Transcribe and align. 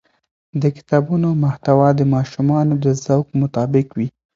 د 0.61 0.63
کتابونو 0.77 1.29
محتوا 1.43 1.89
د 1.95 2.01
ماشومانو 2.13 2.73
د 2.83 2.85
ذوق 3.03 3.27
مطابق 3.41 3.87
وي. 3.97 4.07